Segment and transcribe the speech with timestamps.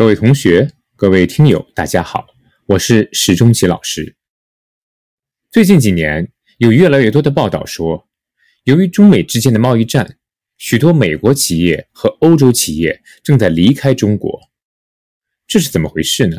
[0.00, 2.28] 各位同学、各位听友，大家好，
[2.64, 4.16] 我是史中奇老师。
[5.50, 8.08] 最近几年，有越来越多的报道说，
[8.64, 10.16] 由于中美之间的贸易战，
[10.56, 14.40] 许多美国企业和欧洲企业正在离开中国。
[15.46, 16.38] 这是怎么回事呢？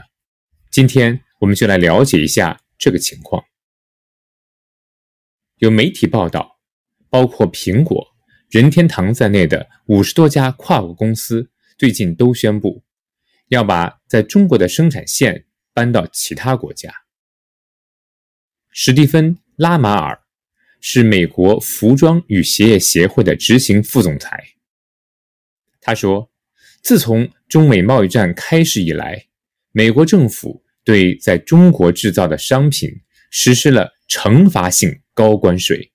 [0.71, 3.43] 今天我们就来了解一下这个情况。
[5.57, 6.57] 有媒体报道，
[7.11, 8.07] 包括苹果、
[8.49, 12.81] 任天堂在内的五十多家跨国公司最近都宣布。
[13.51, 16.89] 要把在中国的生产线搬到其他国家。
[18.69, 20.21] 史蒂芬·拉马尔
[20.79, 24.41] 是美国服装与鞋业协会的执行副总裁。
[25.81, 26.31] 他说
[26.81, 29.27] ：“自从中美贸易战开始以来，
[29.73, 35.91] 美国政府对在中国制造的商品实施了惩罚性高关税，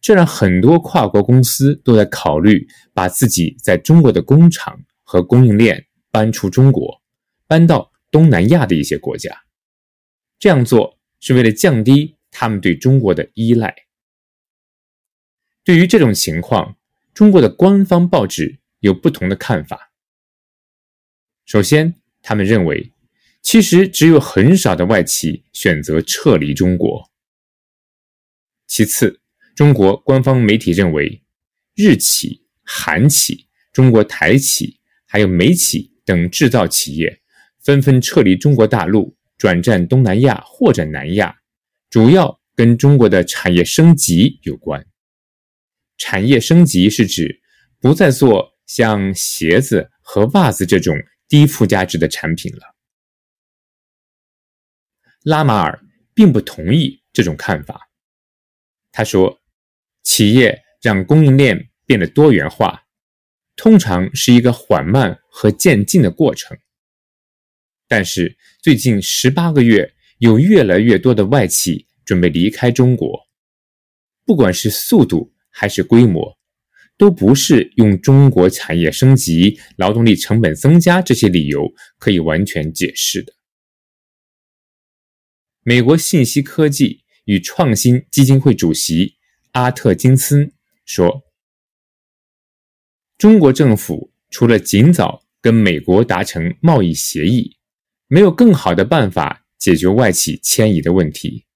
[0.00, 7.02] 这让很多跨国公司都在考虑把自己在中国的工厂和供应链。”搬出中国，
[7.48, 9.44] 搬到东南亚的一些国家，
[10.38, 13.74] 这样做是为了降低他们对中国的依赖。
[15.64, 16.76] 对于这种情况，
[17.14, 19.92] 中国的官方报纸有不同的看法。
[21.46, 22.92] 首先，他们认为，
[23.40, 27.10] 其实只有很少的外企选择撤离中国。
[28.66, 29.20] 其次，
[29.54, 31.22] 中国官方媒体认为，
[31.74, 35.91] 日企、韩企、中国台企还有美企。
[36.04, 37.20] 等制造企业
[37.60, 41.36] 纷纷撤离中国大陆，转战东南亚或者南亚，
[41.90, 44.84] 主要跟中国的产业升级有关。
[45.98, 47.40] 产业升级是指
[47.80, 50.96] 不再做像鞋子和袜子这种
[51.28, 52.62] 低附加值的产品了。
[55.22, 55.80] 拉马尔
[56.14, 57.88] 并不同意这种看法，
[58.90, 59.40] 他说
[60.02, 62.82] ：“企业让供应链变得多元化。”
[63.54, 66.56] 通常是一个缓慢和渐进的过程，
[67.86, 73.28] 但是最近十八个月，有越来越多的外企准备离开中国，
[74.24, 76.38] 不管是速度还是规模，
[76.96, 83.34] 都不是用中国产业升级、劳动力成本增加这些理由可以完全解释的。
[85.62, 89.16] 美国信息科技与创新基金会主席
[89.52, 90.52] 阿特金森
[90.86, 91.22] 说。
[93.22, 97.56] 中国政府除了尽早跟美国达成贸易协议，
[98.08, 101.46] 没有更好的办法解决外企迁移的问题。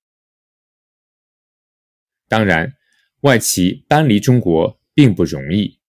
[2.28, 2.76] 当然，
[3.22, 5.80] 外企搬离中国并不容易，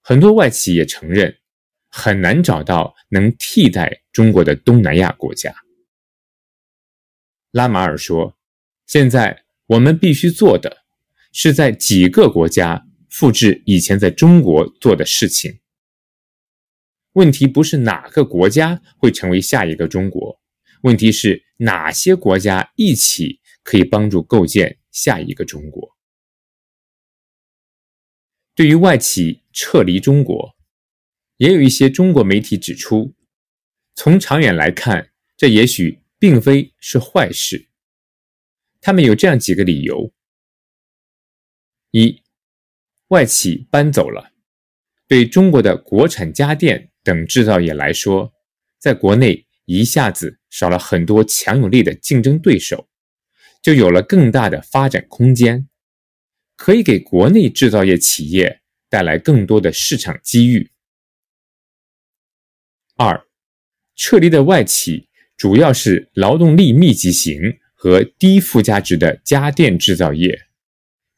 [0.00, 1.38] 很多外企也承认
[1.86, 5.54] 很难找到能替代中国的东南亚国家。
[7.52, 8.36] 拉马尔说
[8.88, 10.78] ：“现在我们必须做的
[11.30, 15.60] 是在几个国家。”复制以前在中国做的事情。
[17.14, 20.40] 问题不是哪个国家会成为下一个中国，
[20.82, 25.96] 问题是哪些国家一起可以帮助构建下一个中国。
[28.54, 30.56] 对于外企撤离中国，
[31.38, 33.14] 也有一些中国媒体指出，
[33.94, 37.68] 从长远来看，这也许并非是坏事。
[38.80, 40.12] 他们有这样几个理由：
[41.90, 42.22] 一。
[43.10, 44.30] 外企搬走了，
[45.08, 48.32] 对中国的国产家电等制造业来说，
[48.78, 52.88] 在国内一下子少了很多强有力的竞争对手，
[53.60, 55.68] 就有了更大的发展空间，
[56.54, 60.70] 可以给国内制造业企业带来更多的市场机遇。
[62.94, 63.26] 二，
[63.96, 70.46] 撤离的外企主要是劳动力密集型和低附加值的家电制造业，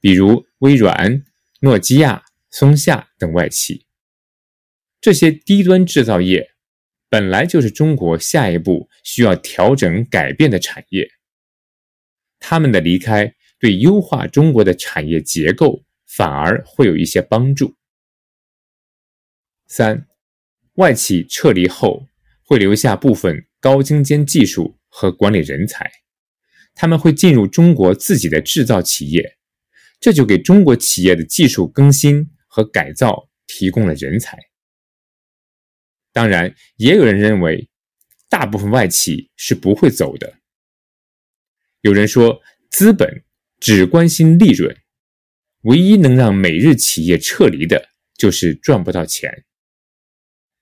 [0.01, 1.23] 比如微软。
[1.65, 3.87] 诺基亚、松下等外企，
[5.01, 6.55] 这些低端制造业
[7.09, 11.09] 本来就是中国下一步需要调整改变的产业。
[12.41, 17.77] 他们的离开对优化中国的产业结构反而会有一些帮助。
[19.69, 20.09] 三，
[20.75, 22.09] 外企撤离后
[22.45, 25.89] 会留下部分高精尖技术和管理人才，
[26.75, 29.39] 他们会进入中国自己的制造企业。
[30.03, 34.37] 这就给中国企业的技术更新和改造提供了人才。
[36.11, 37.71] 当然，也有人认为，
[38.29, 40.41] 大部分外企是不会走的。
[41.83, 43.23] 有人说，资本
[43.61, 44.77] 只关心利润，
[45.61, 49.45] 唯一能让美日企业撤离的就是赚不到钱。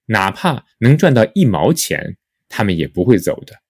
[0.05, 3.63] 哪怕能赚到一毛钱，他们也不会走的。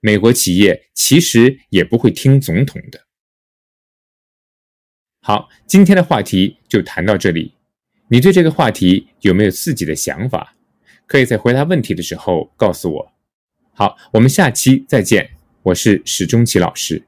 [0.00, 3.09] 美国企业其实也不会听总统的。
[5.22, 7.52] 好，今天的话题就谈到这里。
[8.08, 10.54] 你对这个话题有没有自己的想法？
[11.06, 13.12] 可以在回答问题的时候告诉我。
[13.74, 15.30] 好，我们下期再见。
[15.62, 17.02] 我是史中奇老师。